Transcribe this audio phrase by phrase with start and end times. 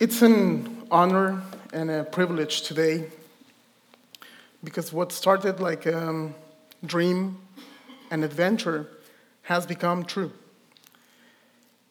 [0.00, 1.42] It's an honor
[1.72, 3.08] and a privilege today
[4.62, 6.36] because what started like a um,
[6.86, 7.38] dream
[8.12, 8.86] and adventure
[9.42, 10.30] has become true.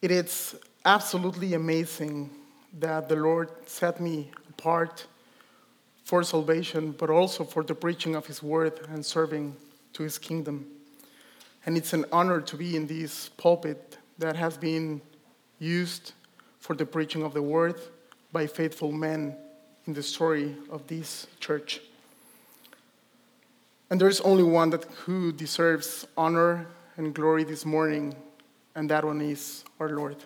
[0.00, 2.30] It is absolutely amazing
[2.78, 5.06] that the Lord set me apart
[6.02, 9.54] for salvation, but also for the preaching of His word and serving
[9.92, 10.66] to His kingdom.
[11.66, 15.02] And it's an honor to be in this pulpit that has been
[15.58, 16.12] used
[16.58, 17.78] for the preaching of the word
[18.32, 19.36] by faithful men
[19.86, 21.80] in the story of this church.
[23.90, 26.66] And there's only one that who deserves honor
[26.96, 28.14] and glory this morning,
[28.74, 30.16] and that one is our Lord.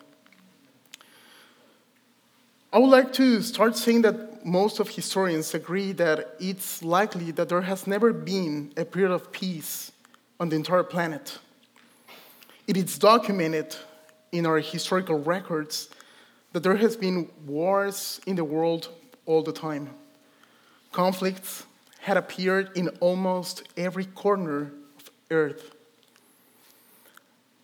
[2.73, 7.51] I would like to start saying that most of historians agree that it's likely that
[7.51, 9.93] there has never been a period of peace
[10.41, 11.39] on the entire planet.
[12.67, 13.77] It is documented
[14.33, 15.89] in our historical records
[16.53, 18.89] that there has been wars in the world
[19.27, 19.91] all the time.
[20.93, 21.65] Conflicts
[22.01, 25.75] had appeared in almost every corner of earth.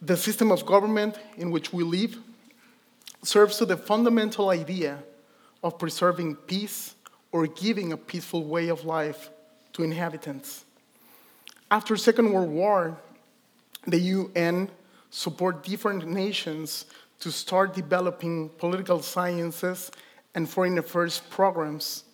[0.00, 2.16] The system of government in which we live
[3.22, 5.02] serves to the fundamental idea
[5.62, 6.94] of preserving peace
[7.32, 9.30] or giving a peaceful way of life
[9.72, 10.64] to inhabitants.
[11.70, 12.96] After Second World War,
[13.86, 14.70] the UN
[15.10, 16.84] support different nations
[17.20, 19.90] to start developing political sciences
[20.34, 22.04] and foreign affairs programs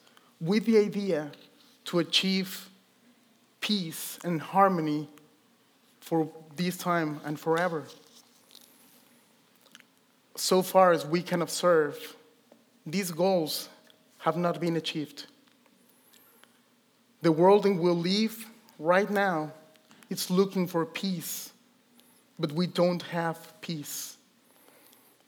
[0.41, 1.31] with the idea
[1.85, 2.69] to achieve
[3.61, 5.09] peace and harmony
[6.01, 7.85] for this time and forever.
[10.37, 12.17] So far as we can observe,
[12.87, 13.69] these goals
[14.19, 15.27] have not been achieved.
[17.23, 18.47] The world in we live
[18.79, 19.53] right now
[20.11, 21.53] is looking for peace,
[22.39, 24.19] but we don't have peace.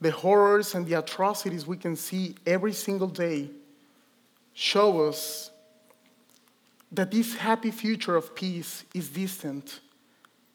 [0.01, 3.51] The horrors and the atrocities we can see every single day
[4.53, 5.51] show us
[6.93, 9.81] that this happy future of peace is distant,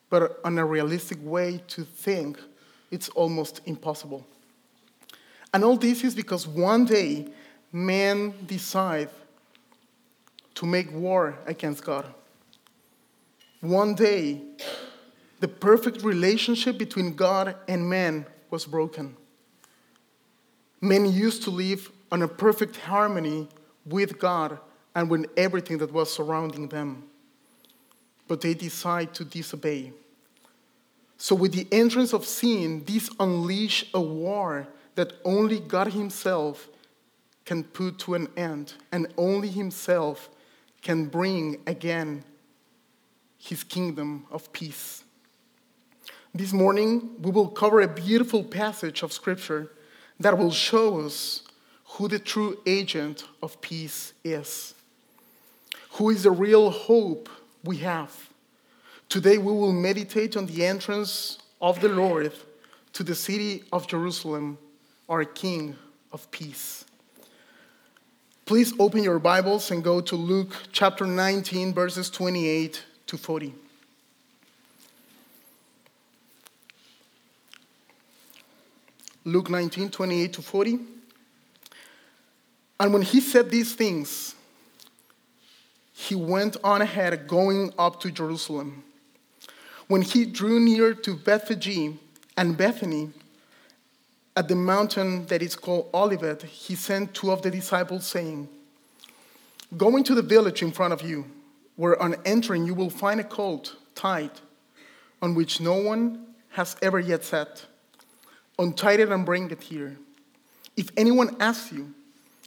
[0.09, 2.39] but on a realistic way to think
[2.89, 4.25] it's almost impossible.
[5.53, 7.27] And all this is because one day
[7.71, 9.09] men decide
[10.55, 12.05] to make war against God.
[13.61, 14.41] One day,
[15.39, 19.15] the perfect relationship between God and man was broken.
[20.81, 23.47] Men used to live on a perfect harmony
[23.85, 24.59] with God
[24.95, 27.03] and with everything that was surrounding them.
[28.27, 29.93] But they decide to disobey.
[31.17, 36.67] So, with the entrance of sin, this unleash a war that only God Himself
[37.45, 40.29] can put to an end, and only Himself
[40.81, 42.23] can bring again
[43.37, 45.03] His kingdom of peace.
[46.33, 49.69] This morning, we will cover a beautiful passage of Scripture
[50.23, 51.43] that will show us
[51.85, 54.73] who the true agent of peace is,
[55.91, 57.29] who is the real hope
[57.63, 58.29] we have.
[59.09, 62.33] Today, we will meditate on the entrance of the Lord
[62.93, 64.57] to the city of Jerusalem,
[65.09, 65.75] our King
[66.11, 66.85] of peace.
[68.45, 73.53] Please open your Bibles and go to Luke chapter 19, verses 28 to 40.
[79.23, 80.79] Luke 19, 28 to 40.
[82.79, 84.33] And when he said these things,
[85.93, 88.83] he went on ahead, going up to Jerusalem.
[89.87, 91.93] When he drew near to Bethphage
[92.35, 93.11] and Bethany,
[94.35, 98.49] at the mountain that is called Olivet, he sent two of the disciples, saying,
[99.77, 101.25] Go into the village in front of you,
[101.75, 104.31] where on entering you will find a colt tied,
[105.21, 107.65] on which no one has ever yet sat
[108.61, 109.97] Untie it and bring it here.
[110.77, 111.95] If anyone asks you,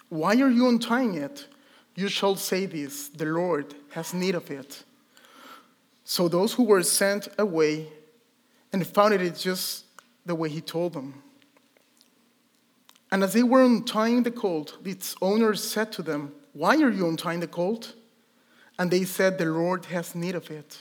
[0.08, 1.48] Why are you untying it?
[1.97, 4.84] you shall say this The Lord has need of it.
[6.04, 7.88] So those who were sent away
[8.72, 9.86] and found it just
[10.25, 11.22] the way he told them.
[13.10, 17.08] And as they were untying the colt, its owner said to them, Why are you
[17.08, 17.94] untying the colt?
[18.78, 20.78] And they said, The Lord has need of it.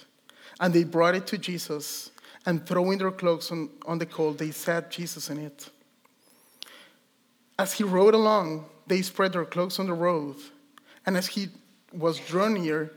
[0.60, 2.12] And they brought it to Jesus
[2.46, 5.70] and throwing their cloaks on, on the colt, they sat Jesus in it.
[7.58, 10.36] As he rode along, they spread their cloaks on the road.
[11.06, 11.50] And as he
[11.94, 12.92] was drawn near,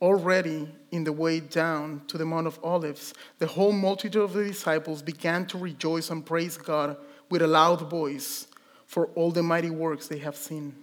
[0.00, 4.44] already in the way down to the Mount of Olives, the whole multitude of the
[4.44, 6.96] disciples began to rejoice and praise God
[7.30, 8.48] with a loud voice
[8.86, 10.74] for all the mighty works they have seen,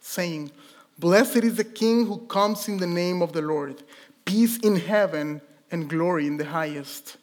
[0.00, 0.50] saying,
[0.98, 3.82] Blessed is the King who comes in the name of the Lord,
[4.24, 5.40] peace in heaven
[5.70, 7.16] and glory in the highest.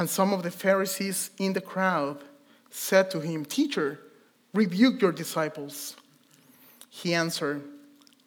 [0.00, 2.24] And some of the Pharisees in the crowd
[2.70, 4.00] said to him, Teacher,
[4.54, 5.94] Rebuke your disciples.
[6.88, 7.62] He answered,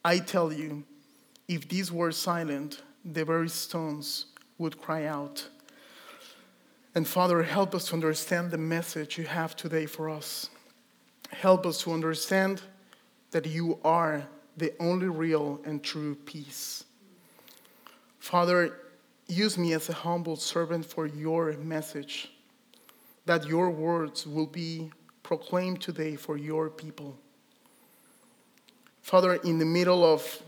[0.06, 0.84] I tell you,
[1.48, 4.28] if these were silent, the very stones
[4.60, 5.50] would cry out.
[6.94, 10.52] And Father, help us to understand the message you have today for us.
[11.32, 12.62] Help us to understand
[13.32, 14.28] that you are
[14.58, 16.84] the only real and true peace.
[18.20, 18.78] Father,
[19.28, 22.32] use me as a humble servant for your message,
[23.26, 24.92] that your words will be
[25.22, 27.18] proclaimed today for your people.
[29.02, 30.42] Father, in the middle of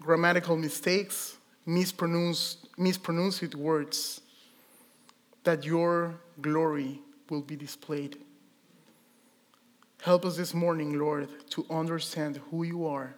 [0.00, 1.36] grammatical mistakes,
[1.66, 4.20] mispronounced, mispronounced words,
[5.44, 8.16] that your glory will be displayed.
[10.02, 13.14] Help us this morning, Lord, to understand who you are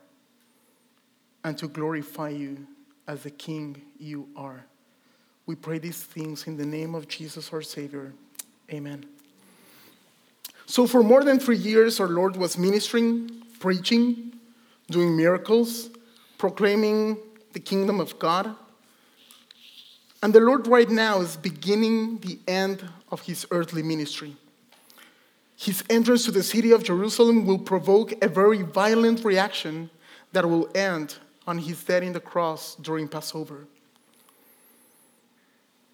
[1.45, 2.67] and to glorify you
[3.07, 4.65] as the King you are.
[5.47, 8.13] We pray these things in the name of Jesus our Savior.
[8.71, 9.05] Amen.
[10.67, 14.33] So, for more than three years, our Lord was ministering, preaching,
[14.89, 15.91] doing miracles,
[16.39, 17.19] proclaiming
[17.53, 18.55] the kingdom of God.
[20.23, 24.37] And the Lord, right now, is beginning the end of his earthly ministry.
[25.57, 29.91] His entrance to the city of Jerusalem will provoke a very violent reaction
[30.33, 31.17] that will end
[31.47, 33.67] on his death in the cross during Passover.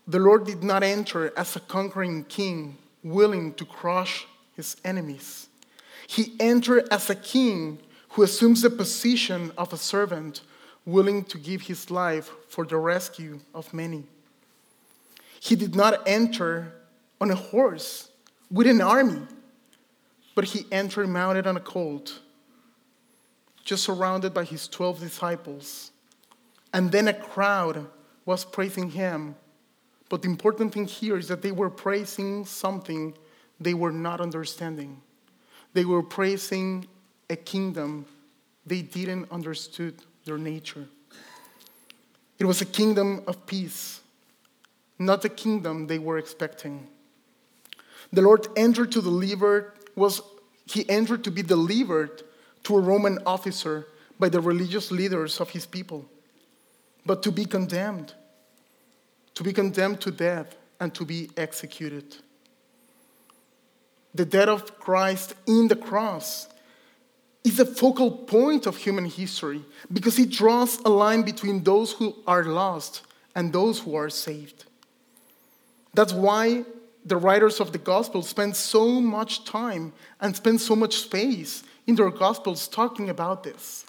[0.08, 4.26] The Lord did not enter as a conquering king willing to crush
[4.56, 5.48] his enemies.
[6.06, 7.78] He entered as a king
[8.10, 10.40] who assumes the position of a servant
[10.86, 14.04] willing to give his life for the rescue of many.
[15.40, 16.72] He did not enter
[17.20, 18.08] on a horse
[18.50, 19.20] with an army,
[20.34, 22.20] but he entered mounted on a colt,
[23.62, 25.90] just surrounded by his 12 disciples.
[26.72, 27.86] And then a crowd
[28.24, 29.36] was praising him.
[30.08, 33.14] But the important thing here is that they were praising something
[33.60, 35.02] they were not understanding.
[35.74, 36.86] They were praising
[37.28, 38.06] a kingdom
[38.66, 40.86] they didn't understood their nature.
[42.38, 44.00] It was a kingdom of peace,
[44.98, 46.86] not the kingdom they were expecting.
[48.12, 50.22] The Lord entered to deliver was
[50.66, 52.22] he entered to be delivered
[52.64, 53.86] to a Roman officer
[54.18, 56.06] by the religious leaders of his people,
[57.06, 58.14] but to be condemned,
[59.38, 62.16] to be condemned to death and to be executed
[64.18, 66.48] the death of Christ in the cross
[67.44, 69.62] is a focal point of human history
[69.92, 73.02] because it draws a line between those who are lost
[73.36, 74.64] and those who are saved.
[75.94, 76.64] That's why
[77.04, 81.94] the writers of the gospel spend so much time and spend so much space in
[81.94, 83.86] their gospels talking about this.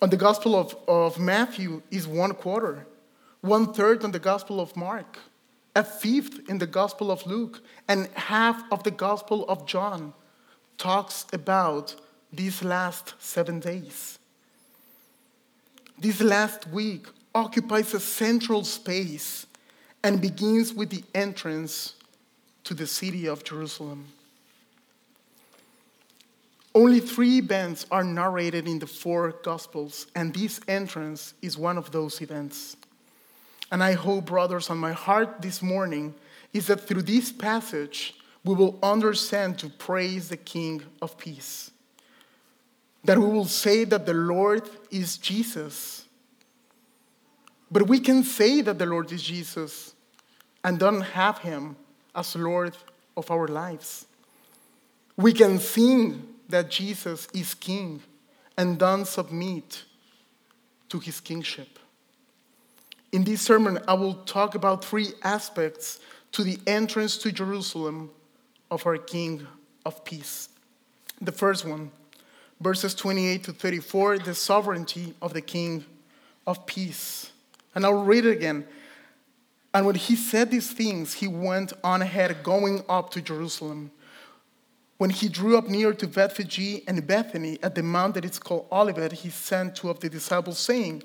[0.00, 2.86] On the gospel of, of Matthew is one quarter,
[3.44, 5.18] one third in the gospel of Mark
[5.76, 10.12] a fifth in the Gospel of Luke, and half of the Gospel of John
[10.78, 11.96] talks about
[12.32, 14.18] these last seven days.
[15.98, 19.46] This last week occupies a central space
[20.02, 21.94] and begins with the entrance
[22.64, 24.06] to the city of Jerusalem.
[26.74, 31.92] Only three events are narrated in the four Gospels, and this entrance is one of
[31.92, 32.76] those events.
[33.74, 36.14] And I hope, brothers, on my heart this morning
[36.52, 41.72] is that through this passage, we will understand to praise the King of Peace.
[43.02, 46.06] That we will say that the Lord is Jesus.
[47.68, 49.92] But we can say that the Lord is Jesus
[50.62, 51.74] and don't have him
[52.14, 52.76] as Lord
[53.16, 54.06] of our lives.
[55.16, 58.04] We can sing that Jesus is King
[58.56, 59.82] and don't submit
[60.90, 61.80] to his kingship.
[63.14, 66.00] In this sermon, I will talk about three aspects
[66.32, 68.10] to the entrance to Jerusalem
[68.72, 69.46] of our King
[69.86, 70.48] of Peace.
[71.20, 71.92] The first one,
[72.60, 75.84] verses 28 to 34, the sovereignty of the King
[76.44, 77.30] of Peace.
[77.76, 78.66] And I'll read it again.
[79.72, 83.92] And when he said these things, he went on ahead, going up to Jerusalem.
[84.98, 88.66] When he drew up near to Bethphage and Bethany at the mount that is called
[88.72, 91.04] Olivet, he sent two of the disciples, saying,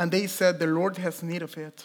[0.00, 1.84] And they said, The Lord has need of it.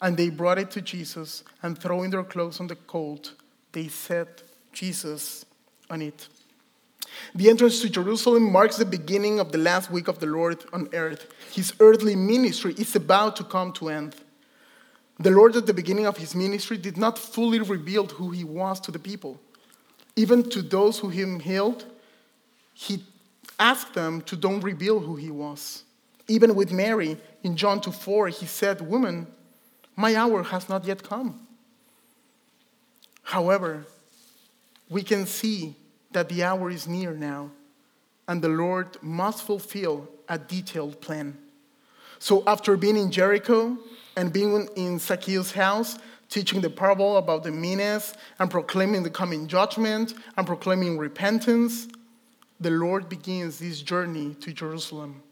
[0.00, 3.32] And they brought it to Jesus, and throwing their clothes on the colt,
[3.72, 5.44] they set Jesus
[5.90, 6.28] on it.
[7.34, 10.88] The entrance to Jerusalem marks the beginning of the last week of the Lord on
[10.94, 11.26] earth.
[11.50, 14.14] His earthly ministry is about to come to end.
[15.18, 18.78] The Lord, at the beginning of his ministry, did not fully reveal who he was
[18.82, 19.40] to the people.
[20.14, 21.84] Even to those who him healed,
[22.74, 23.02] he
[23.58, 25.82] asked them to don't reveal who he was.
[26.26, 29.26] Even with Mary in John 2 4, he said, Woman,
[29.96, 31.46] my hour has not yet come.
[33.22, 33.84] However,
[34.88, 35.76] we can see
[36.12, 37.50] that the hour is near now,
[38.28, 41.36] and the Lord must fulfill a detailed plan.
[42.18, 43.76] So, after being in Jericho
[44.16, 45.98] and being in Zacchaeus' house,
[46.30, 51.88] teaching the parable about the minas and proclaiming the coming judgment and proclaiming repentance,
[52.60, 55.22] the Lord begins this journey to Jerusalem.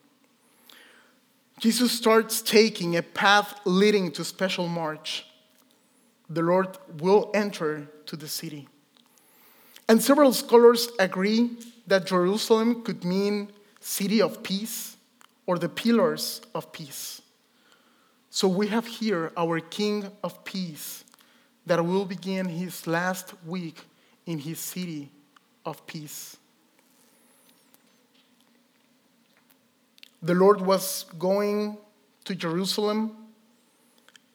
[1.59, 5.27] Jesus starts taking a path leading to special march.
[6.29, 8.69] The Lord will enter to the city.
[9.89, 11.51] And several scholars agree
[11.87, 14.97] that Jerusalem could mean city of peace
[15.47, 17.21] or the pillars of peace.
[18.31, 21.05] So we have here our King of Peace
[21.67, 23.85] that will begin his last week
[24.25, 25.11] in his city
[25.67, 26.37] of peace.
[30.23, 31.79] The Lord was going
[32.25, 33.17] to Jerusalem,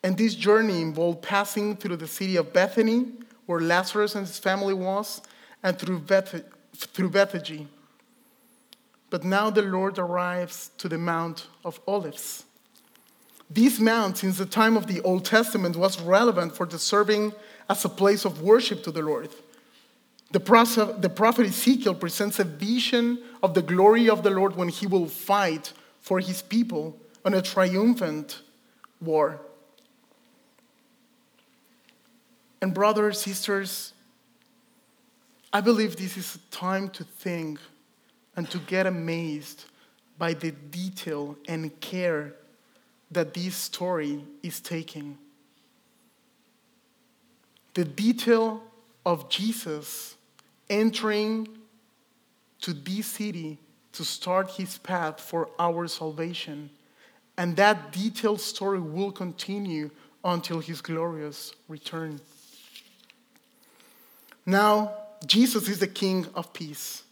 [0.04, 3.06] and this journey involved passing through the city of Bethany,
[3.46, 5.22] where Lazarus and his family was,
[5.64, 6.44] and through, Beth-
[6.76, 7.68] through Bethany.
[9.10, 12.44] But now the Lord arrives to the Mount of Olives.
[13.50, 17.32] This mount, since the time of the Old Testament, was relevant for the serving
[17.70, 19.30] as a place of worship to the Lord.
[20.32, 24.68] The prophet, the prophet Ezekiel presents a vision of the glory of the Lord when
[24.68, 28.42] he will fight for his people on a triumphant
[29.00, 29.40] war.
[32.62, 33.94] And, brothers, sisters,
[35.54, 37.60] I believe this is a time to think
[38.36, 39.66] and to get amazed
[40.18, 42.34] by the detail and care
[43.12, 45.18] that this story is taking.
[47.76, 48.64] The detail
[49.06, 50.17] of Jesus
[50.70, 51.48] entering
[52.62, 53.60] to this city
[53.94, 56.70] to start his path for our salvation.
[57.38, 59.92] And that detailed story will continue
[60.24, 62.20] until his glorious return.
[64.46, 64.94] Now,
[65.26, 67.04] Jesus is the King of peace.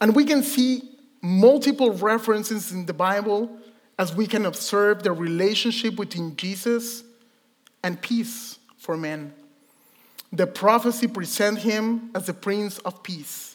[0.00, 0.82] And we can see
[1.22, 3.58] multiple references in the Bible
[3.98, 7.04] as we can observe the relationship between Jesus
[7.82, 9.32] and peace for men.
[10.34, 13.54] The prophecy presents him as the Prince of Peace.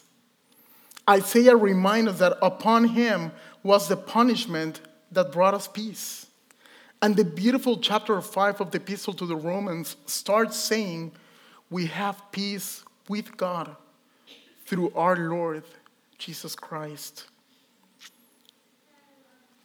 [1.08, 3.32] Isaiah reminds us that upon him
[3.62, 4.80] was the punishment
[5.12, 6.26] that brought us peace.
[7.02, 11.12] And the beautiful chapter 5 of the Epistle to the Romans starts saying,
[11.68, 13.76] We have peace with God
[14.64, 15.64] through our Lord
[16.16, 17.26] Jesus Christ.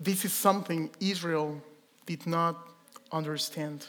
[0.02, 1.62] This is something Israel
[2.06, 2.58] did not
[3.10, 3.86] understand.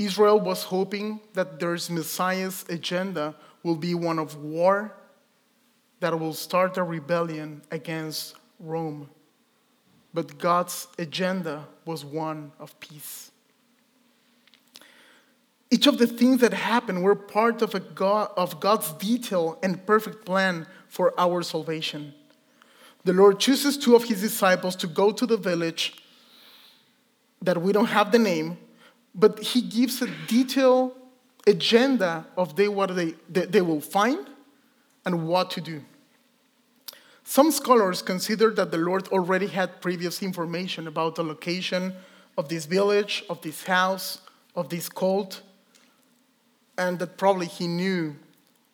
[0.00, 4.96] Israel was hoping that their Messiah's agenda will be one of war
[6.00, 9.10] that will start a rebellion against Rome.
[10.14, 13.30] But God's agenda was one of peace.
[15.70, 19.84] Each of the things that happened were part of, a God, of God's detailed and
[19.86, 22.14] perfect plan for our salvation.
[23.04, 26.02] The Lord chooses two of his disciples to go to the village
[27.42, 28.58] that we don't have the name,
[29.14, 30.92] but he gives a detailed
[31.46, 34.26] agenda of they, what they, they, will find
[35.04, 35.82] and what to do.
[37.24, 41.94] Some scholars consider that the Lord already had previous information about the location
[42.36, 44.18] of this village, of this house,
[44.56, 45.42] of this cult,
[46.76, 48.16] and that probably he knew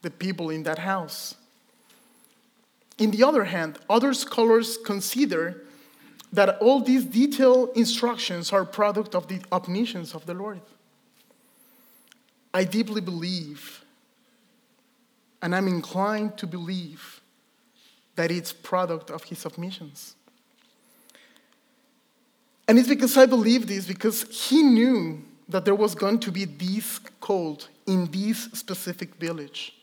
[0.02, 1.34] the people in that house.
[2.98, 5.65] In the other hand, other scholars consider
[6.32, 10.60] that all these detailed instructions are product of the omniscience of the Lord.
[12.52, 13.84] I deeply believe,
[15.42, 17.20] and I'm inclined to believe,
[18.16, 20.14] that it's product of his omniscience.
[22.66, 26.44] And it's because I believe this, because he knew that there was going to be
[26.44, 29.74] this cold in this specific village.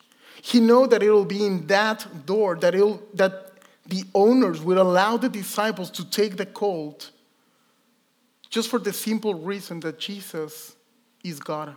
[0.42, 3.52] He knew that it will be in that door that, it'll, that
[3.86, 7.12] the owners will allow the disciples to take the colt
[8.50, 10.75] just for the simple reason that Jesus
[11.24, 11.75] is God.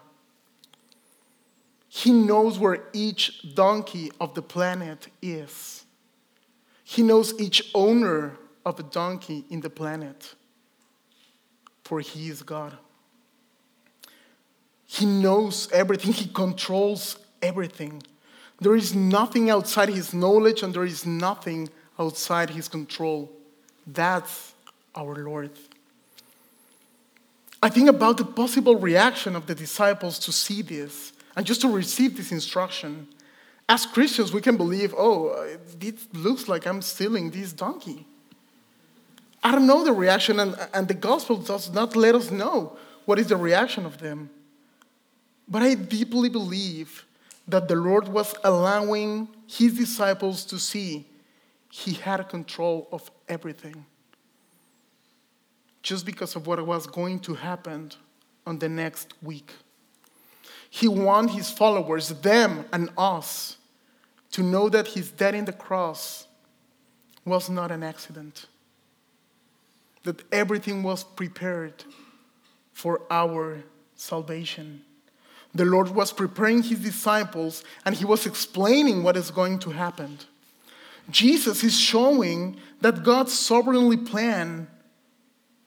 [1.88, 5.84] He knows where each donkey of the planet is.
[6.84, 10.34] He knows each owner of a donkey in the planet,
[11.82, 12.76] for he is God.
[14.84, 18.02] He knows everything, he controls everything.
[18.60, 23.30] There is nothing outside his knowledge, and there is nothing outside his control.
[23.86, 24.54] That's
[24.94, 25.50] our Lord.
[27.62, 31.68] I think about the possible reaction of the disciples to see this and just to
[31.68, 33.08] receive this instruction.
[33.68, 35.30] As Christians, we can believe, oh,
[35.80, 38.06] it looks like I'm stealing this donkey.
[39.42, 43.18] I don't know the reaction, and, and the gospel does not let us know what
[43.18, 44.30] is the reaction of them.
[45.48, 47.04] But I deeply believe
[47.48, 51.06] that the Lord was allowing his disciples to see
[51.76, 53.84] he had control of everything.
[55.82, 57.92] Just because of what was going to happen
[58.46, 59.52] on the next week.
[60.70, 63.58] He wanted his followers, them and us,
[64.32, 66.26] to know that his death in the cross
[67.26, 68.46] was not an accident,
[70.04, 71.84] that everything was prepared
[72.72, 73.62] for our
[73.96, 74.82] salvation.
[75.54, 80.18] The Lord was preparing his disciples and he was explaining what is going to happen.
[81.10, 84.66] Jesus is showing that God sovereignly planned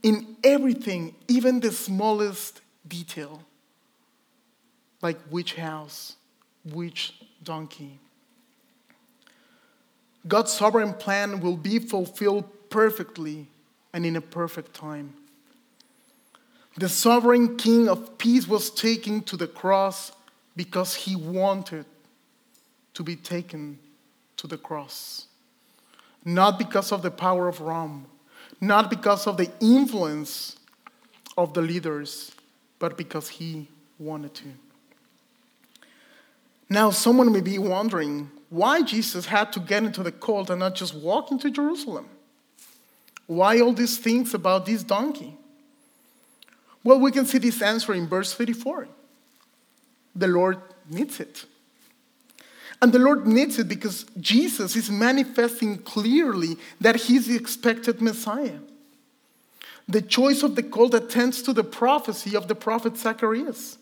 [0.04, 3.44] in everything, even the smallest detail,
[5.02, 6.16] like which house,
[6.66, 8.00] which donkey.
[10.28, 13.48] God's sovereign plan will be fulfilled perfectly
[13.94, 15.14] and in a perfect time.
[16.78, 20.12] The sovereign king of peace was taken to the cross
[20.56, 21.86] because he wanted
[22.94, 23.80] to be taken
[24.38, 25.29] to the cross.
[26.26, 28.06] Not because of the power of Rome,
[28.60, 30.58] not because of the influence
[31.38, 32.32] of the leaders,
[32.78, 34.46] but because he wanted to.
[36.70, 40.76] Now, someone may be wondering why Jesus had to get into the colt and not
[40.76, 42.08] just walk into Jerusalem.
[43.28, 45.38] Why all these things about this donkey?
[46.84, 48.88] Well, we can see this answer in verse 34.
[50.16, 50.58] The Lord
[50.90, 51.46] needs it.
[52.82, 58.60] And the Lord needs it because Jesus is manifesting clearly that he's the expected Messiah.
[59.88, 63.78] The choice of the colt attends to the prophecy of the prophet Zacharias.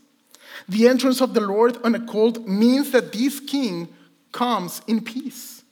[0.67, 3.89] The entrance of the Lord on a colt means that this king
[4.31, 5.63] comes in peace.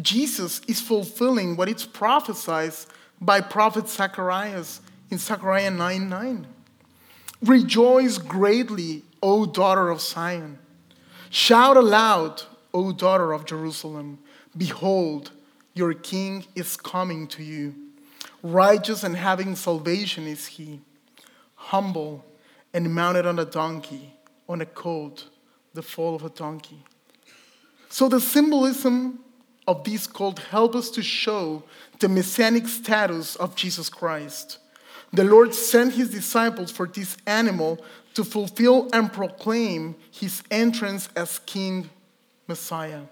[0.00, 2.72] Jesus is fulfilling what is prophesied
[3.20, 6.46] by prophet Zacharias in Zechariah 9 9.
[7.42, 10.58] Rejoice greatly, O daughter of Zion.
[11.34, 12.42] Shout aloud,
[12.74, 14.18] O daughter of Jerusalem.
[14.54, 15.30] Behold,
[15.72, 17.74] your king is coming to you.
[18.42, 20.82] Righteous and having salvation is he,
[21.54, 22.22] humble
[22.74, 24.12] and mounted on a donkey,
[24.46, 25.24] on a colt,
[25.72, 26.84] the foal of a donkey.
[27.88, 29.20] So the symbolism
[29.66, 31.62] of this colt help us to show
[31.98, 34.58] the messianic status of Jesus Christ.
[35.14, 37.82] The Lord sent his disciples for this animal
[38.14, 41.88] to fulfill and proclaim his entrance as King
[42.46, 43.02] Messiah.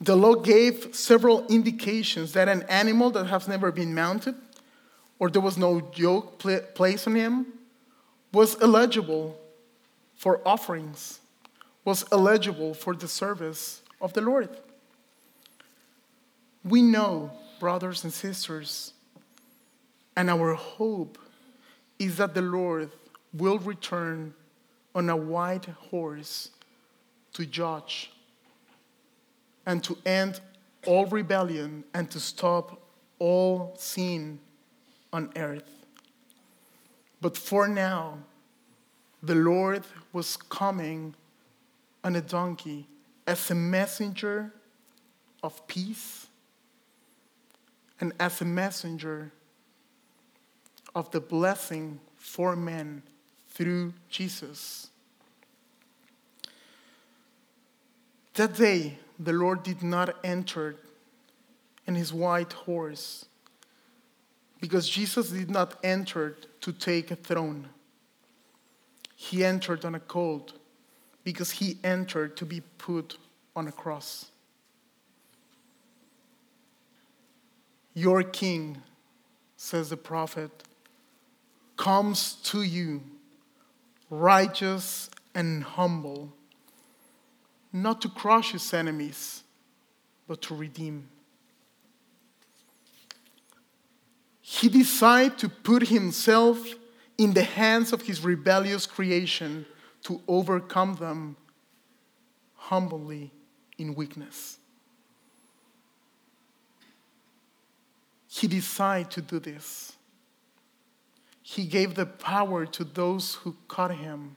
[0.00, 4.34] The law gave several indications that an animal that has never been mounted
[5.18, 6.38] or there was no yoke
[6.74, 7.46] placed on him
[8.32, 9.38] was eligible
[10.16, 11.20] for offerings,
[11.84, 14.50] was eligible for the service of the Lord.
[16.62, 18.92] We know, brothers and sisters,
[20.16, 21.18] and our hope
[21.98, 22.90] is that the Lord
[23.32, 24.34] will return
[24.94, 26.50] on a white horse
[27.34, 28.10] to judge
[29.66, 30.40] and to end
[30.86, 32.80] all rebellion and to stop
[33.18, 34.38] all sin
[35.12, 35.70] on earth.
[37.20, 38.18] But for now,
[39.22, 41.14] the Lord was coming
[42.04, 42.86] on a donkey
[43.26, 44.52] as a messenger
[45.42, 46.26] of peace
[48.00, 49.32] and as a messenger
[50.96, 53.02] of the blessing for men
[53.50, 54.88] through Jesus.
[58.32, 60.76] That day, the Lord did not enter
[61.86, 63.26] in his white horse
[64.58, 67.68] because Jesus did not enter to take a throne.
[69.14, 70.54] He entered on a colt
[71.24, 73.18] because he entered to be put
[73.54, 74.30] on a cross.
[77.92, 78.78] Your king,
[79.58, 80.62] says the prophet,
[81.76, 83.02] comes to you,
[84.10, 86.32] righteous and humble,
[87.72, 89.42] not to crush his enemies,
[90.26, 91.08] but to redeem.
[94.40, 96.74] He decided to put himself
[97.18, 99.66] in the hands of his rebellious creation
[100.04, 101.36] to overcome them
[102.54, 103.32] humbly
[103.76, 104.58] in weakness.
[108.28, 109.95] He decided to do this
[111.48, 114.36] he gave the power to those who caught him.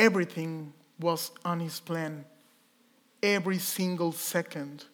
[0.00, 2.24] everything was on his plan.
[3.22, 4.84] Every single second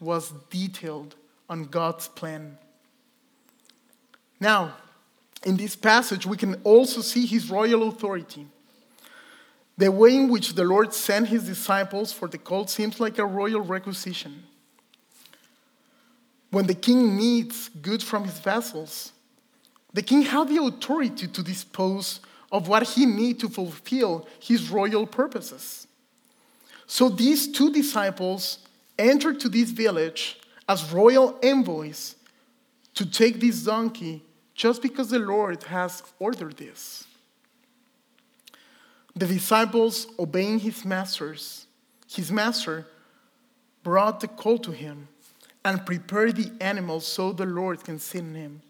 [0.00, 1.14] was detailed
[1.50, 2.56] on God's plan.
[4.40, 4.74] Now,
[5.44, 8.46] in this passage, we can also see his royal authority.
[9.76, 13.26] The way in which the Lord sent his disciples for the call seems like a
[13.26, 14.44] royal requisition.
[16.54, 19.10] When the king needs good from his vessels,
[19.92, 22.20] the king had the authority to dispose
[22.52, 25.88] of what he needs to fulfill his royal purposes.
[26.86, 28.58] So these two disciples
[28.96, 30.38] entered to this village
[30.68, 32.14] as royal envoys
[32.94, 34.22] to take this donkey
[34.54, 37.04] just because the Lord has ordered this.
[39.16, 41.66] The disciples, obeying his masters,
[42.08, 42.86] his master,
[43.82, 45.08] brought the colt to him
[45.64, 48.62] and prepare the animal so the Lord can in him.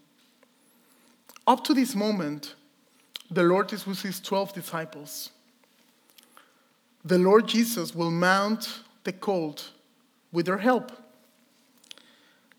[1.46, 2.54] Up to this moment,
[3.30, 5.30] the Lord is with his 12 disciples.
[7.04, 9.70] The Lord Jesus will mount the colt
[10.32, 10.92] with their help.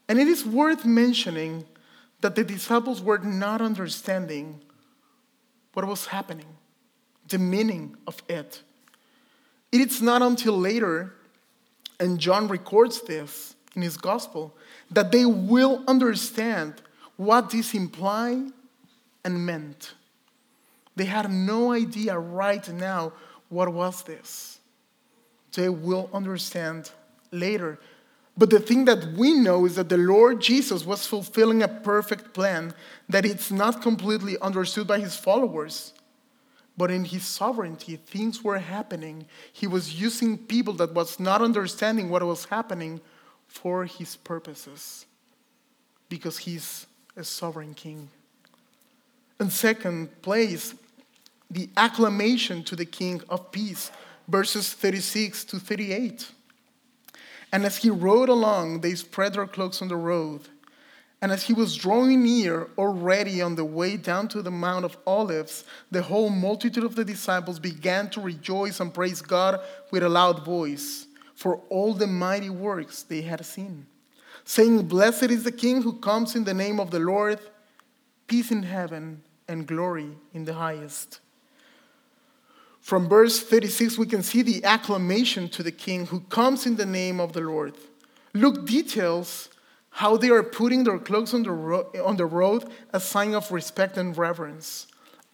[0.07, 1.65] And it is worth mentioning
[2.21, 4.61] that the disciples were not understanding
[5.73, 6.45] what was happening,
[7.27, 8.61] the meaning of it.
[9.71, 11.13] It is not until later,
[11.99, 14.55] and John records this in his gospel,
[14.91, 16.81] that they will understand
[17.17, 18.51] what this implied
[19.23, 19.93] and meant.
[20.95, 23.13] They had no idea right now
[23.49, 24.59] what was this.
[25.53, 26.91] They will understand
[27.31, 27.79] later.
[28.37, 32.33] But the thing that we know is that the Lord Jesus was fulfilling a perfect
[32.33, 32.73] plan
[33.07, 35.93] that it's not completely understood by his followers.
[36.77, 39.25] But in his sovereignty, things were happening.
[39.53, 42.99] He was using people that was not understanding what was happening
[43.55, 45.05] for his purposes
[46.09, 48.09] because he's a sovereign king.
[49.39, 50.75] In second place,
[51.49, 53.91] the acclamation to the King of Peace,
[54.27, 56.29] verses 36 to 38.
[57.53, 60.41] And as he rode along, they spread their cloaks on the road.
[61.21, 64.97] And as he was drawing near, already on the way down to the Mount of
[65.07, 70.09] Olives, the whole multitude of the disciples began to rejoice and praise God with a
[70.09, 73.85] loud voice for all the mighty works they had seen,
[74.43, 77.39] saying, Blessed is the King who comes in the name of the Lord,
[78.27, 81.19] peace in heaven and glory in the highest.
[82.85, 86.85] From verse 36, we can see the acclamation to the king who comes in the
[86.85, 87.73] name of the Lord.
[88.35, 89.49] Luke details
[89.89, 93.51] how they are putting their cloaks on the, ro- on the road, a sign of
[93.51, 94.85] respect and reverence.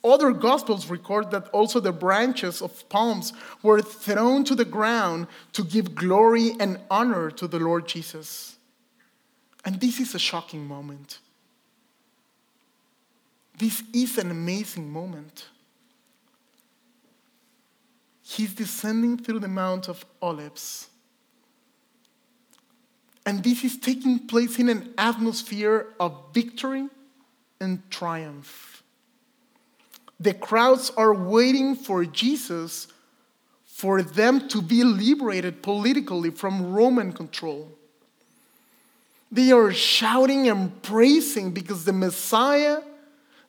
[0.03, 5.63] Other gospels record that also the branches of palms were thrown to the ground to
[5.63, 8.57] give glory and honor to the Lord Jesus.
[9.63, 11.19] And this is a shocking moment.
[13.59, 15.45] This is an amazing moment.
[18.23, 20.89] He's descending through the Mount of Olives.
[23.25, 26.87] And this is taking place in an atmosphere of victory
[27.59, 28.70] and triumph.
[30.21, 32.87] The crowds are waiting for Jesus
[33.65, 37.71] for them to be liberated politically from Roman control.
[39.31, 42.81] They are shouting and praising because the Messiah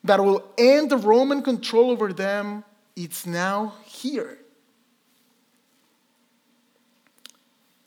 [0.05, 2.65] that will end the Roman control over them
[2.97, 4.39] is now here.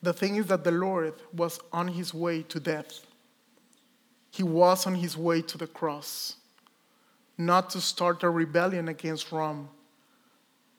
[0.04, 3.04] The thing is that the Lord was on his way to death.
[4.30, 6.36] He was on his way to the cross,
[7.38, 9.70] not to start a rebellion against Rome,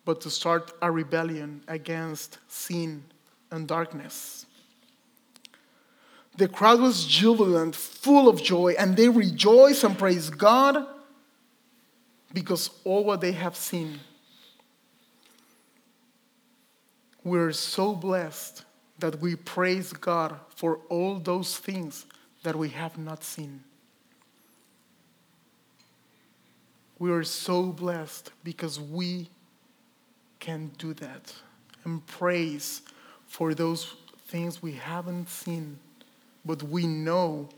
[0.05, 3.05] but to start a rebellion against sin
[3.51, 4.47] and darkness.
[6.37, 10.87] The crowd was jubilant, full of joy, and they rejoice and praise God
[12.33, 14.01] because all what they have seen.
[17.25, 18.64] We're so blessed
[18.99, 22.07] that we praise God for all those things
[22.42, 23.64] that we have not seen.
[26.98, 29.28] We are so blessed because we
[30.40, 31.35] can do that
[31.85, 32.82] and praise
[33.26, 33.94] for those
[34.26, 35.78] things we haven't seen,
[36.44, 37.48] but we know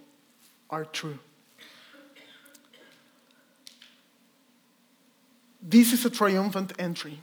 [0.70, 1.18] are true.
[5.62, 7.18] This is a triumphant entry.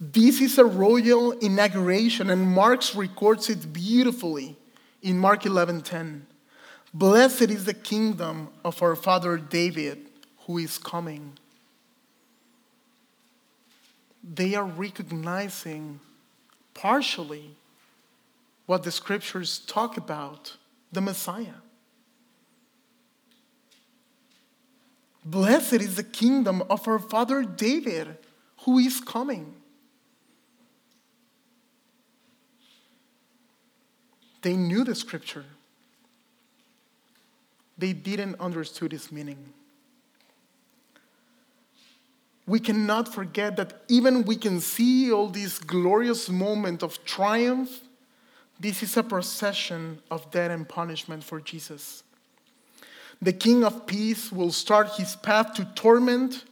[0.00, 4.56] This is a royal inauguration, and Mark records it beautifully
[5.02, 6.26] in Mark 11:10.
[6.94, 10.07] Blessed is the kingdom of our father David
[10.48, 11.34] who is coming.
[14.24, 16.00] They are recognizing
[16.72, 17.50] partially
[18.64, 20.56] what the scriptures talk about
[20.90, 21.60] the Messiah.
[25.22, 28.16] Blessed is the kingdom of our father David
[28.64, 29.54] who is coming.
[34.40, 35.44] They knew the scripture.
[37.76, 39.52] They didn't understand its meaning.
[42.48, 47.82] We cannot forget that even we can see all this glorious moment of triumph,
[48.58, 52.02] this is a procession of death and punishment for Jesus.
[53.20, 56.46] The King of Peace will start his path to torment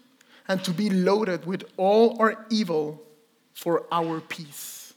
[0.46, 3.02] and to be loaded with all our evil
[3.54, 4.92] for our peace.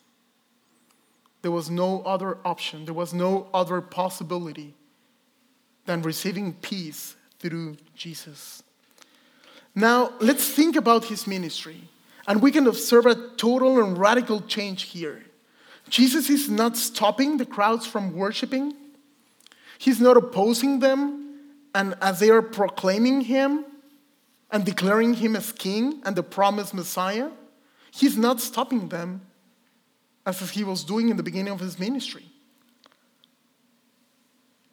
[1.44, 4.74] There was no other option, there was no other possibility
[5.86, 8.64] than receiving peace through Jesus.
[9.76, 11.90] Now, let's think about his ministry,
[12.28, 15.24] and we can observe a total and radical change here.
[15.90, 18.74] Jesus is not stopping the crowds from worshiping,
[19.78, 21.20] he's not opposing them
[21.74, 23.66] and as they are proclaiming him
[24.52, 27.30] and declaring him as king and the promised Messiah,
[27.92, 29.22] he's not stopping them
[30.26, 32.26] as he was doing in the beginning of his ministry.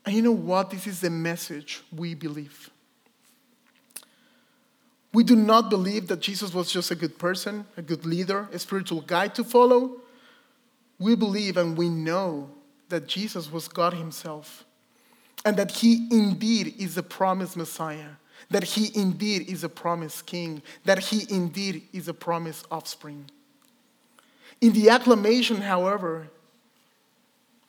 [0.04, 0.70] And you know what?
[0.70, 2.70] This is the message we believe.
[5.16, 8.58] We do not believe that Jesus was just a good person, a good leader, a
[8.58, 10.02] spiritual guide to follow.
[10.98, 12.50] We believe and we know
[12.90, 14.66] that Jesus was God Himself
[15.42, 18.10] and that he indeed is the promised Messiah,
[18.50, 23.30] that he indeed is a promised king, that he indeed is a promised offspring.
[24.60, 26.28] In the acclamation, however,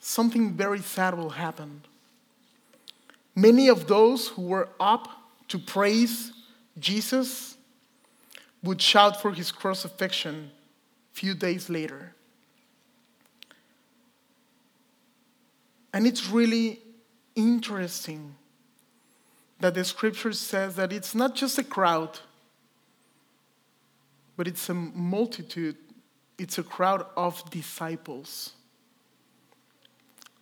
[0.01, 1.83] something very sad will happen.
[3.37, 5.07] Many of those who were up
[5.47, 6.33] to praise
[6.79, 7.57] Jesus
[8.63, 10.51] would shout for his crucifixion
[11.11, 12.13] few days later.
[15.93, 16.79] And it's really
[17.35, 18.35] interesting
[19.59, 22.19] that the scripture says that it's not just a crowd,
[24.35, 25.75] but it's a multitude,
[26.37, 28.53] it's a crowd of disciples.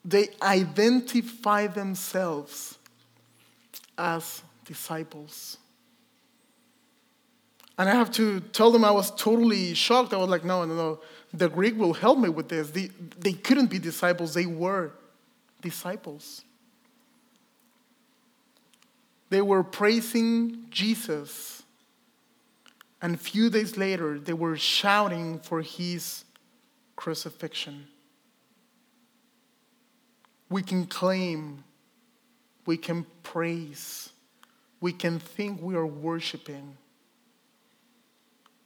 [0.03, 2.77] They identify themselves
[3.97, 5.57] as disciples.
[7.77, 10.13] And I have to tell them I was totally shocked.
[10.13, 10.99] I was like, no, no, no.
[11.33, 12.69] The Greek will help me with this.
[12.69, 14.93] They, couldn't be disciples, they were
[15.61, 16.43] disciples.
[19.29, 21.63] They were praising Jesus.
[23.01, 26.23] And a few days later, they were shouting for his
[26.95, 27.87] crucifixion.
[30.49, 31.63] We can claim,
[32.65, 34.11] we can praise,
[34.79, 36.77] we can think we are worshiping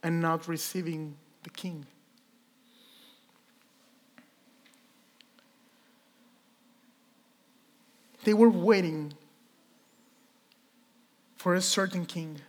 [0.02, 1.86] and not receiving the King.
[8.24, 9.14] They were waiting
[11.36, 12.40] for a certain king.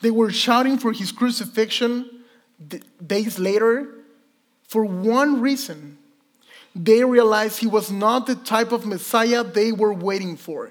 [0.00, 2.08] They were shouting for his crucifixion
[3.04, 3.88] days later
[4.68, 5.98] for one reason.
[6.74, 10.70] They realized he was not the type of Messiah they were waiting for.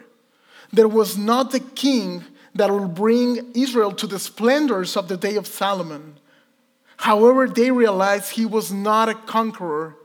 [0.71, 2.23] There was not the king
[2.56, 6.18] that will bring Israel to the splendors of the day of Solomon.
[6.98, 9.96] However, they realized he was not a conqueror,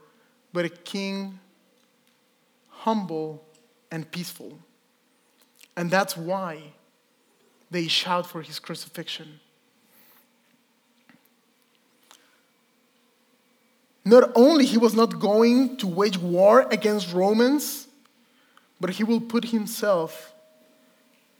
[0.52, 1.38] but a king,
[2.68, 3.44] humble
[3.90, 4.58] and peaceful.
[5.76, 6.72] And that's why
[7.70, 9.40] they shout for his crucifixion.
[14.04, 17.88] Not only he was not going to wage war against Romans,
[18.80, 20.32] but he will put himself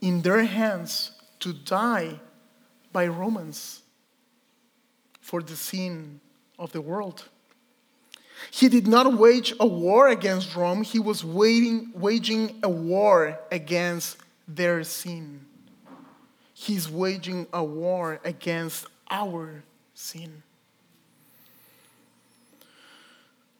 [0.01, 2.21] in their hands to die
[2.93, 3.83] by Romans
[5.21, 6.21] for the sin
[6.59, 7.25] of the world.
[8.51, 14.17] He did not wage a war against Rome, he was waging, waging a war against
[14.47, 15.45] their sin.
[16.55, 19.63] He's waging a war against our
[19.95, 20.43] sin.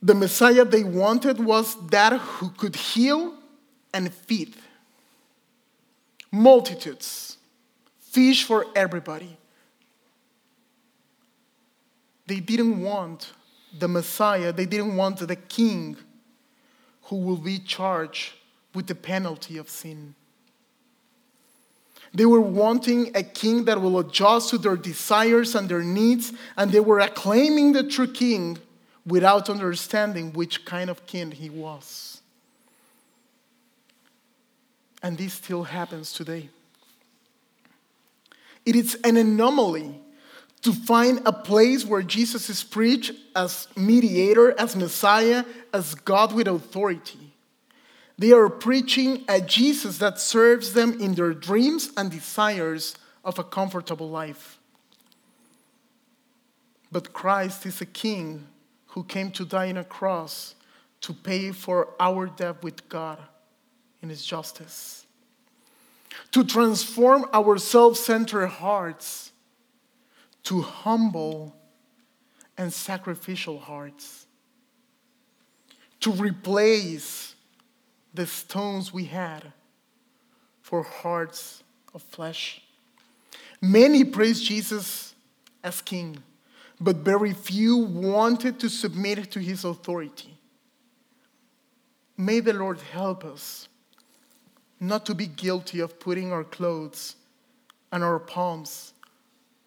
[0.01, 3.35] The Messiah they wanted was that who could heal
[3.93, 4.55] and feed
[6.31, 7.37] multitudes,
[8.01, 9.37] fish for everybody.
[12.27, 13.33] They didn't want
[13.79, 15.97] the Messiah, they didn't want the king
[17.05, 18.33] who will be charged
[18.75, 20.15] with the penalty of sin.
[22.13, 26.73] They were wanting a king that will adjust to their desires and their needs, and
[26.73, 28.59] they were acclaiming the true king
[29.07, 32.18] without understanding which kind of king he was.
[35.03, 36.49] And this still happens today.
[38.67, 40.01] It is an anomaly
[40.63, 46.49] to find a place where Jesus is preached as mediator, as Messiah, as God with
[46.49, 47.33] authority.
[48.19, 53.45] They are preaching a Jesus that serves them in their dreams and desires of a
[53.45, 54.59] comfortable life.
[56.91, 58.49] But Christ is a king
[58.89, 60.57] who came to die on a cross
[61.03, 63.19] to pay for our debt with God
[64.03, 65.07] in his justice.
[66.33, 69.33] To transform our self centered hearts
[70.45, 71.55] to humble
[72.57, 74.27] and sacrificial hearts.
[76.01, 77.35] To replace
[78.15, 79.53] the stones we had
[80.63, 81.63] for hearts
[81.95, 82.63] of flesh.
[83.61, 85.15] Many praised Jesus
[85.63, 86.23] as king,
[86.81, 90.39] but very few wanted to submit to his authority.
[92.17, 93.69] May the Lord help us
[94.81, 97.17] not to be guilty of putting our clothes
[97.91, 98.93] and our palms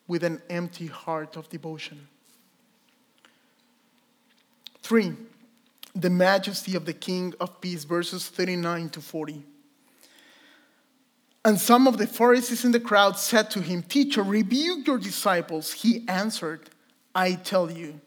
[0.08, 2.08] with an empty heart of devotion.
[4.82, 5.13] Three,
[5.95, 9.43] the majesty of the King of Peace, verses 39 to 40.
[11.43, 15.74] And some of the Pharisees in the crowd said to him, Teacher, rebuke your disciples.
[15.74, 16.69] He answered,
[17.15, 18.00] I tell you,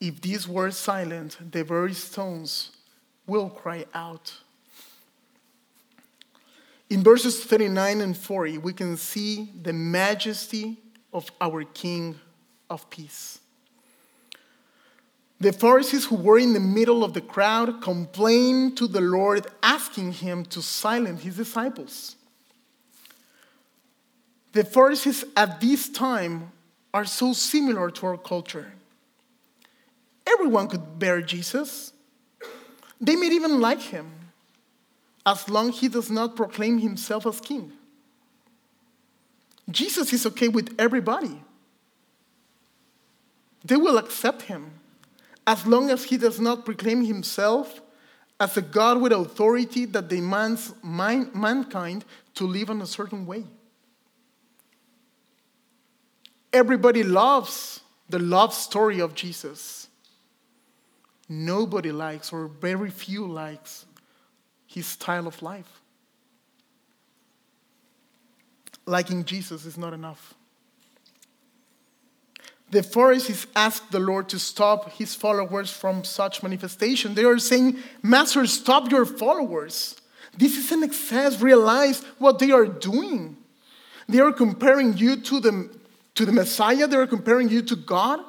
[0.00, 2.70] if these were silent, the very stones
[3.26, 4.32] will cry out.
[6.90, 10.78] In verses 39 and 40, we can see the majesty
[11.12, 12.18] of our King
[12.70, 13.40] of Peace.
[15.40, 20.12] The Pharisees who were in the middle of the crowd complained to the Lord, asking
[20.12, 22.16] him to silence his disciples.
[24.52, 26.50] The Pharisees at this time
[26.92, 28.72] are so similar to our culture.
[30.26, 31.92] Everyone could bear Jesus.
[33.00, 34.10] They may even like him,
[35.28, 37.70] as long as he does not proclaim himself as king.
[39.70, 41.42] Jesus is okay with everybody.
[43.62, 44.70] They will accept him
[45.46, 47.82] as long as he does not proclaim himself
[48.40, 53.44] as a God with authority that demands mankind to live in a certain way.
[56.54, 59.88] Everybody loves the love story of Jesus.
[61.28, 63.84] Nobody likes, or very few likes,
[64.68, 65.80] his style of life.
[68.86, 70.34] Liking Jesus is not enough.
[72.70, 77.14] The Pharisees asked the Lord to stop his followers from such manifestation.
[77.14, 79.96] They are saying, Master, stop your followers.
[80.36, 81.40] This is an excess.
[81.40, 83.38] Realize what they are doing.
[84.06, 85.70] They are comparing you to the,
[86.14, 88.20] to the Messiah, they are comparing you to God.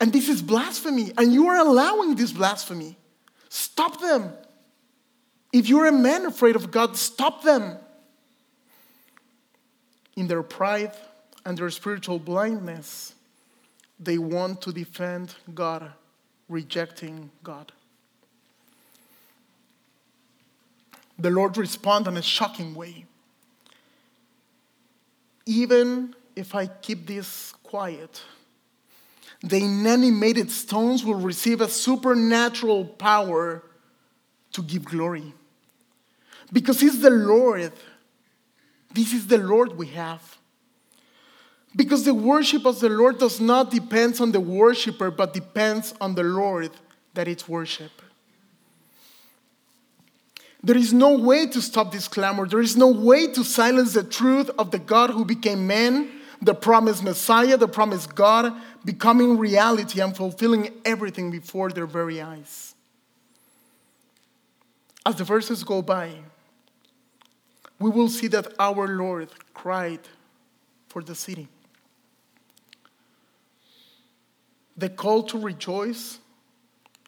[0.00, 1.12] And this is blasphemy.
[1.16, 2.98] And you are allowing this blasphemy.
[3.48, 4.32] Stop them.
[5.52, 7.76] If you're a man afraid of God, stop them.
[10.16, 10.92] In their pride
[11.44, 13.14] and their spiritual blindness,
[13.98, 15.90] they want to defend God,
[16.48, 17.72] rejecting God.
[21.18, 23.04] The Lord responded in a shocking way.
[25.46, 28.22] Even if I keep this quiet,
[29.42, 33.62] the inanimated stones will receive a supernatural power
[34.52, 35.32] to give glory.
[36.52, 37.72] Because He's the Lord.
[38.92, 40.38] This is the Lord we have.
[41.76, 46.14] Because the worship of the Lord does not depend on the worshiper, but depends on
[46.14, 46.70] the Lord
[47.14, 47.90] that it's worship.
[50.62, 52.46] There is no way to stop this clamor.
[52.48, 56.10] There is no way to silence the truth of the God who became man,
[56.42, 58.52] the promised Messiah, the promised God,
[58.84, 62.74] becoming reality and fulfilling everything before their very eyes.
[65.06, 66.10] As the verses go by,
[67.78, 70.00] we will see that our Lord cried
[70.88, 71.48] for the city.
[74.76, 76.18] The call to rejoice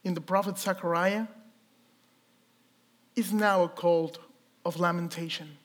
[0.05, 1.27] in the prophet Zechariah
[3.17, 4.13] is now a call
[4.65, 5.57] of lamentation.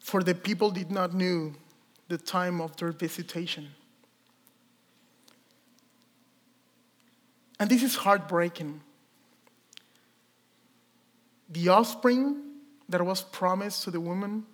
[0.00, 1.52] For the people did not know
[2.08, 3.68] the time of their visitation.
[7.60, 8.80] And this is heartbreaking.
[11.50, 12.47] The offspring
[12.88, 14.46] that was promised to the woman,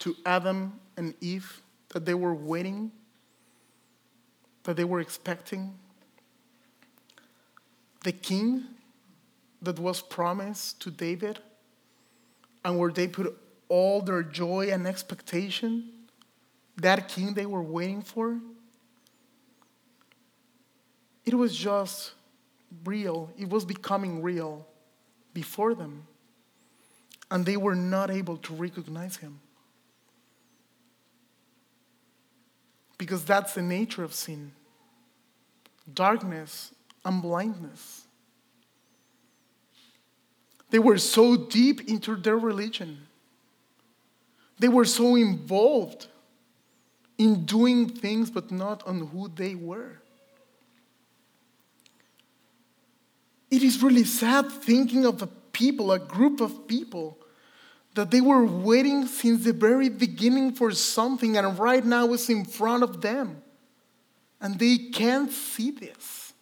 [0.00, 2.90] to Adam and Eve, that they were waiting,
[4.64, 5.74] that they were expecting,
[8.02, 8.64] the king
[9.62, 11.38] that was promised to David
[12.64, 13.36] and where they put
[13.68, 15.90] all their joy and expectation,
[16.76, 18.40] that king they were waiting for,
[21.24, 22.12] it was just
[22.84, 23.30] real.
[23.38, 24.66] It was becoming real
[25.32, 26.06] before them.
[27.34, 29.40] And they were not able to recognize him.
[32.96, 34.52] Because that's the nature of sin
[35.92, 36.72] darkness
[37.04, 38.04] and blindness.
[40.70, 43.08] They were so deep into their religion.
[44.60, 46.06] They were so involved
[47.18, 50.00] in doing things, but not on who they were.
[53.50, 57.18] It is really sad thinking of a people, a group of people,
[57.94, 62.44] that they were waiting since the very beginning for something, and right now it's in
[62.44, 63.42] front of them.
[64.40, 66.32] And they can't see this.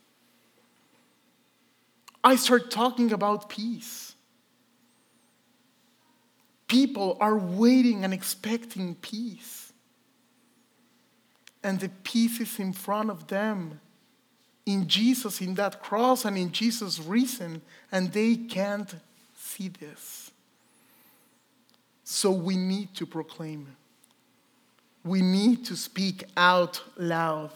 [2.25, 4.15] I start talking about peace.
[6.69, 9.73] People are waiting and expecting peace.
[11.63, 13.81] And the peace is in front of them
[14.65, 18.95] in Jesus, in that cross, and in Jesus' reason, and they can't
[19.37, 20.32] see this.
[22.05, 23.77] So we need to proclaim.
[25.05, 27.51] We need to speak out loud.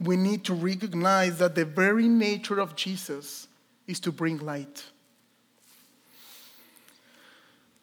[0.00, 3.48] We need to recognize that the very nature of Jesus
[3.86, 4.84] is to bring light.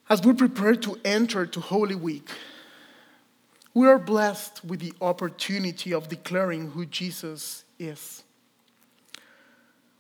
[0.10, 2.30] As we prepare to enter to Holy Week,
[3.74, 8.24] we are blessed with the opportunity of declaring who Jesus is.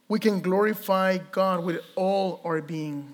[0.08, 3.14] We can glorify God with all our being.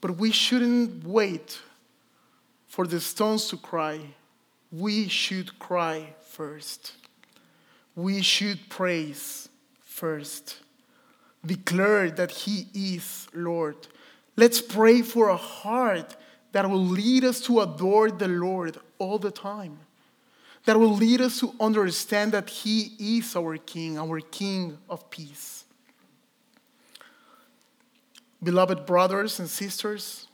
[0.00, 1.58] But we shouldn't wait
[2.66, 4.00] for the stones to cry.
[4.70, 6.92] We should cry first.
[7.94, 9.48] We should praise
[9.80, 10.56] first.
[11.44, 13.76] Declare that He is Lord.
[14.36, 16.16] Let's pray for a heart
[16.52, 19.78] that will lead us to adore the Lord all the time.
[20.66, 25.55] That will lead us to understand that He is our King, our King of peace.
[28.46, 30.28] Beloved brothers and sisters,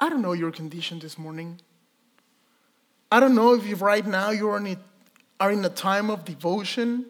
[0.00, 1.60] I don't know your condition this morning.
[3.12, 4.76] I don't know if you right now you are in, a,
[5.38, 7.04] are in a time of devotion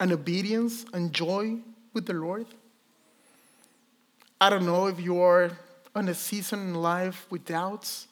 [0.00, 1.58] and obedience and joy
[1.92, 2.46] with the Lord.
[4.40, 5.52] I don't know if you are
[5.94, 8.08] on a season in life with doubts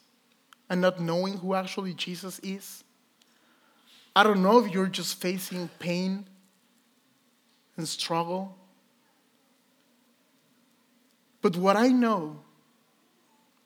[0.70, 2.84] and not knowing who actually Jesus is.
[4.14, 6.26] I don't know if you're just facing pain
[7.76, 8.56] and struggle.
[11.42, 12.38] But what I know,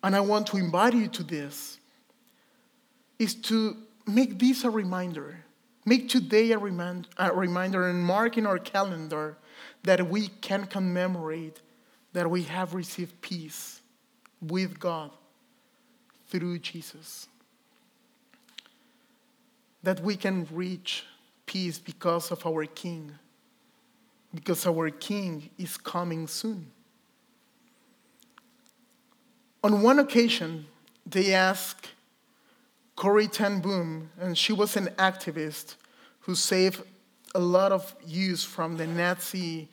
[0.02, 1.78] and I want to invite you to this,
[3.18, 5.44] is to make this a reminder.
[5.84, 9.36] Make today a, remind, a reminder and mark in our calendar
[9.84, 11.60] that we can commemorate
[12.12, 13.80] that we have received peace
[14.40, 15.10] with God
[16.28, 17.28] through Jesus.
[19.82, 21.04] That we can reach
[21.44, 23.12] peace because of our King,
[24.34, 26.72] because our King is coming soon.
[29.66, 30.68] On one occasion,
[31.04, 31.90] they asked
[32.94, 35.74] Corrie ten Boom, and she was an activist
[36.20, 36.82] who saved
[37.34, 39.68] a lot of youth from the Nazi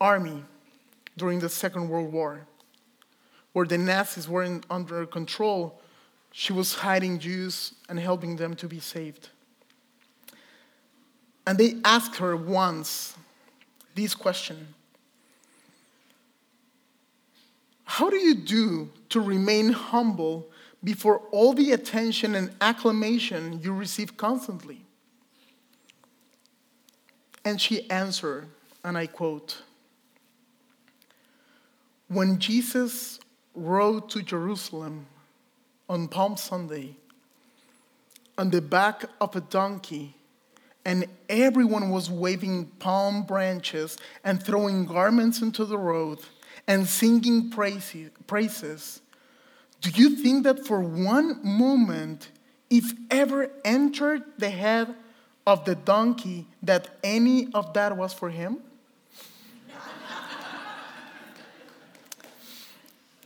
[0.00, 0.42] army
[1.16, 2.44] during the Second World War
[3.52, 5.80] where the Nazis weren't under control,
[6.32, 9.28] she was hiding Jews and helping them to be saved.
[11.46, 13.14] And they asked her once
[13.94, 14.74] this question
[18.00, 20.48] How do you do to remain humble
[20.82, 24.86] before all the attention and acclamation you receive constantly?
[27.44, 28.48] And she answered,
[28.82, 29.64] and I quote,
[32.08, 33.20] When Jesus
[33.54, 35.04] rode to Jerusalem
[35.86, 36.96] on Palm Sunday
[38.38, 40.14] on the back of a donkey,
[40.86, 46.20] and everyone was waving palm branches and throwing garments into the road
[46.66, 49.00] and singing praises.
[49.80, 52.30] Do you think that for one moment,
[52.68, 54.94] if ever entered the head
[55.46, 58.58] of the donkey, that any of that was for him?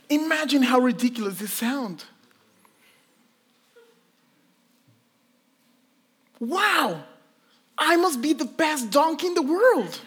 [0.09, 2.05] Imagine how ridiculous this sounds.
[6.39, 7.03] Wow,
[7.77, 9.99] I must be the best donkey in the world.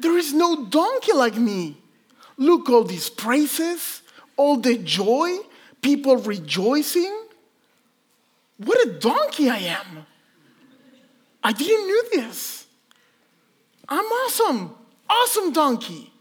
[0.00, 1.76] There is no donkey like me.
[2.36, 4.02] Look, all these praises,
[4.36, 5.38] all the joy,
[5.82, 7.14] people rejoicing.
[8.58, 10.06] What a donkey I am.
[11.42, 12.66] I didn't know this.
[13.88, 14.74] I'm awesome.
[15.08, 16.12] Awesome donkey.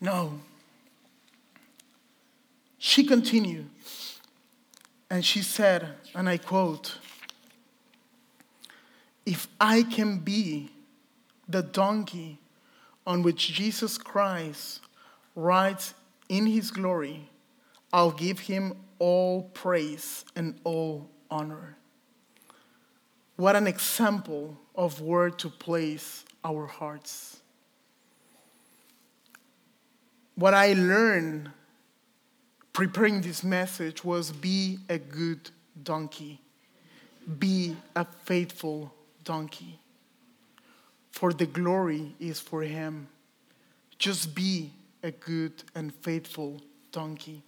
[0.00, 0.40] No.
[2.78, 3.68] She continued,
[5.10, 6.96] and she said, and I quote,
[9.26, 10.70] If I can be
[11.50, 12.38] the donkey
[13.06, 14.80] on which Jesus Christ
[15.34, 15.94] rides
[16.28, 17.28] in his glory,
[17.92, 21.76] I'll give him all praise and all honor.
[23.36, 27.40] What an example of where to place our hearts
[30.40, 31.50] what I learned
[32.72, 35.50] preparing this message was be a good
[35.82, 36.40] donkey,
[37.38, 39.78] be a faithful donkey.
[41.10, 43.08] For the glory is for him.
[43.98, 44.70] Just be
[45.02, 46.60] a good and faithful
[46.92, 47.42] donkey.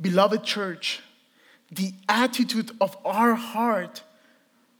[0.00, 1.02] Beloved church,
[1.70, 4.02] the attitude of our heart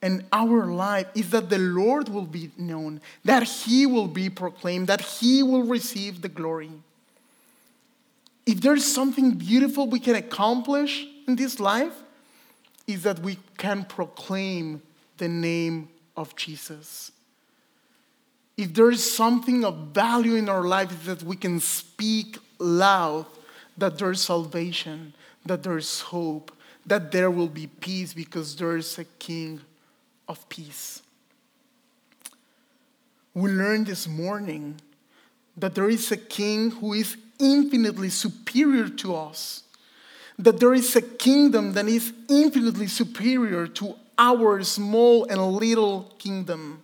[0.02, 4.88] and our life is that the Lord will be known, that He will be proclaimed,
[4.88, 6.70] that He will receive the glory.
[8.44, 11.94] If there's something beautiful we can accomplish in this life,
[12.86, 14.80] is that we can proclaim
[15.16, 17.10] the name of Jesus.
[18.56, 23.26] If there is something of value in our life, that we can speak loud
[23.76, 25.12] that there's salvation,
[25.44, 26.50] that there's hope,
[26.86, 29.60] that there will be peace because there is a King
[30.28, 31.02] of peace.
[33.34, 34.80] We learned this morning
[35.56, 39.62] that there is a king who is infinitely superior to us,
[40.38, 46.82] that there is a kingdom that is infinitely superior to our small and little kingdom,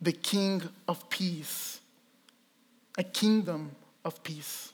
[0.00, 1.80] the king of peace,
[2.96, 3.72] a kingdom
[4.04, 4.72] of peace.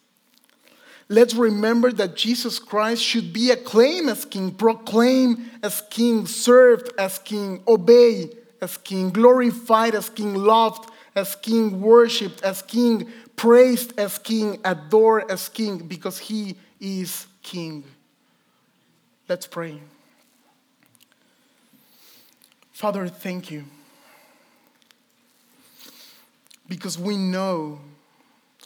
[1.09, 7.19] Let's remember that Jesus Christ should be acclaimed as King, proclaimed as King, served as
[7.19, 14.19] King, obeyed as King, glorified as King, loved as King, worshiped as King, praised as
[14.19, 17.85] King, adored as King, because He is King.
[19.29, 19.81] Let's pray.
[22.73, 23.65] Father, thank you.
[26.69, 27.81] Because we know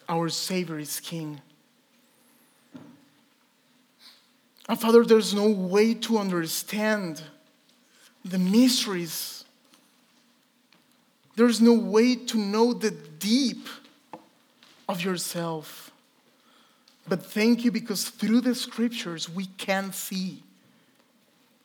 [0.08, 1.40] our Savior is King.
[4.68, 7.22] And Father, there's no way to understand
[8.24, 9.44] the mysteries.
[11.36, 13.66] There's no way to know the deep
[14.88, 15.90] of yourself.
[17.08, 20.42] But thank you because through the scriptures we can see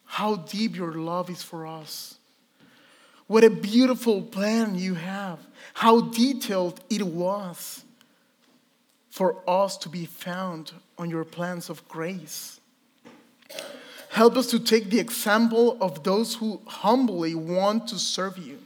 [0.06, 2.18] how deep your love is for us.
[3.28, 5.40] What a beautiful plan you have,
[5.74, 7.84] how detailed it was
[9.10, 12.60] for us to be found on your plans of grace.
[14.10, 18.60] Help us to take the example of those who humbly want to serve you.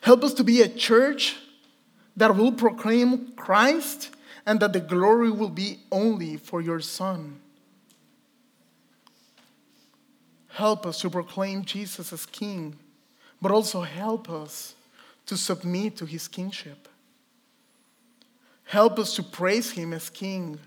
[0.00, 1.36] Help us to be a church
[2.16, 4.10] that will proclaim Christ
[4.46, 7.40] and that the glory will be only for your Son.
[10.48, 12.76] Help us to proclaim Jesus as King,
[13.40, 14.74] but also help us
[15.26, 16.88] to submit to his kingship.
[18.64, 20.58] Help us to praise him as King,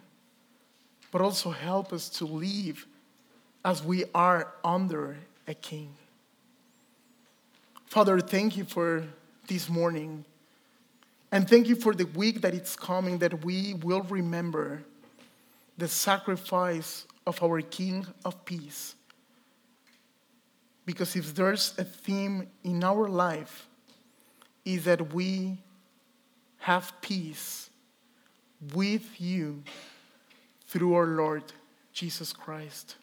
[1.12, 2.86] but also help us to live
[3.64, 5.18] as we are under
[5.48, 5.90] a king.
[7.86, 9.06] Father, thank you for
[9.48, 10.26] this morning.
[11.32, 14.84] And thank you for the week that it's coming that we will remember
[15.78, 18.96] the sacrifice of our King of Peace.
[20.86, 23.68] Because if there's a theme in our life,
[24.66, 25.58] is that we
[26.60, 27.70] have peace
[28.74, 29.64] with you
[30.68, 31.44] through our Lord
[31.92, 32.96] Jesus Christ.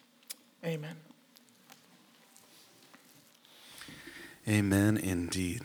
[0.65, 0.97] Amen.
[4.49, 5.63] Amen indeed.